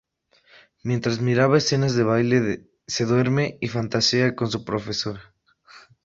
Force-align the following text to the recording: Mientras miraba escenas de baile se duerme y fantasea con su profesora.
Mientras 0.81 1.21
miraba 1.21 1.59
escenas 1.59 1.93
de 1.93 2.03
baile 2.03 2.67
se 2.87 3.05
duerme 3.05 3.59
y 3.61 3.67
fantasea 3.67 4.33
con 4.35 4.49
su 4.49 4.65
profesora. 4.65 5.35